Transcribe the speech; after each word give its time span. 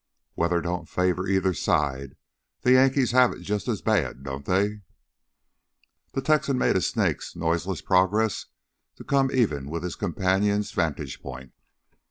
"Weather 0.35 0.61
don't 0.61 0.89
favor 0.89 1.27
either 1.27 1.53
side. 1.53 2.15
The 2.61 2.71
Yankees 2.71 3.11
have 3.11 3.33
it 3.33 3.41
just 3.41 3.67
as 3.67 3.83
bad, 3.83 4.23
don't 4.23 4.45
they?" 4.47 4.81
The 6.13 6.23
Texan 6.23 6.57
made 6.57 6.75
a 6.75 6.81
snake's 6.81 7.35
noiseless 7.35 7.81
progress 7.83 8.47
to 8.95 9.03
come 9.03 9.29
even 9.31 9.69
with 9.69 9.83
his 9.83 9.95
companion's 9.95 10.71
vantage 10.71 11.21
point. 11.21 11.53